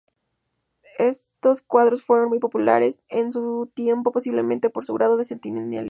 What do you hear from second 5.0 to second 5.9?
de sentimentalismo.